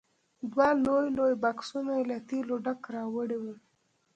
دوه 0.51 0.67
لوی 0.85 1.07
لوی 1.17 1.33
بکسونه 1.43 1.91
یې 1.97 2.03
له 2.09 2.17
تېلو 2.29 2.55
ډک 2.65 2.81
راوړي 2.95 3.37
وو. 3.41 3.53